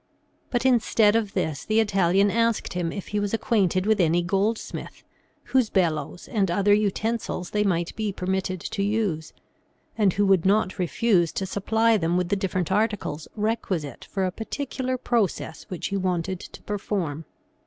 But 0.49 0.65
instead 0.65 1.15
of 1.15 1.33
this, 1.35 1.63
the 1.63 1.79
Italian 1.79 2.31
asked 2.31 2.73
him 2.73 2.91
if 2.91 3.09
he 3.09 3.19
was 3.19 3.35
acquainted 3.35 3.85
with 3.85 4.01
any 4.01 4.23
gold 4.23 4.57
smith, 4.57 5.03
whose 5.43 5.69
bellows 5.69 6.27
and 6.27 6.49
other 6.49 6.73
utensils 6.73 7.51
they 7.51 7.63
might 7.63 7.95
be 7.95 8.11
permitted 8.11 8.61
to 8.61 8.81
use, 8.81 9.31
and 9.95 10.13
who 10.13 10.25
would 10.25 10.43
not 10.43 10.79
refuse 10.79 11.31
to 11.33 11.45
supply 11.45 11.97
them 11.97 12.17
with 12.17 12.29
the 12.29 12.35
different 12.35 12.71
articles 12.71 13.27
requisite 13.35 14.05
for 14.05 14.25
a 14.25 14.31
particular 14.31 14.97
process 14.97 15.65
which 15.69 15.89
he 15.89 15.97
wanted 15.97 16.39
to 16.39 16.63
perform. 16.63 17.25